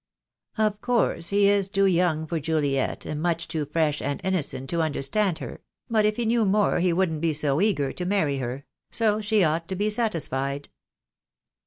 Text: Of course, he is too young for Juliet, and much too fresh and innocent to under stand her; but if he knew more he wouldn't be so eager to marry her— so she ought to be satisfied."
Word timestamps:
Of 0.57 0.81
course, 0.81 1.29
he 1.29 1.47
is 1.47 1.69
too 1.69 1.85
young 1.85 2.25
for 2.25 2.39
Juliet, 2.39 3.05
and 3.05 3.21
much 3.21 3.47
too 3.47 3.65
fresh 3.67 4.01
and 4.01 4.19
innocent 4.23 4.67
to 4.71 4.81
under 4.81 5.03
stand 5.03 5.37
her; 5.37 5.61
but 5.91 6.07
if 6.07 6.15
he 6.15 6.25
knew 6.25 6.43
more 6.43 6.79
he 6.79 6.91
wouldn't 6.91 7.21
be 7.21 7.33
so 7.33 7.61
eager 7.61 7.91
to 7.93 8.03
marry 8.05 8.37
her— 8.39 8.65
so 8.89 9.21
she 9.21 9.43
ought 9.43 9.67
to 9.67 9.75
be 9.75 9.91
satisfied." 9.91 10.69